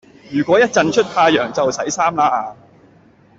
[0.31, 2.55] 如果一陣出太陽就洗衫啦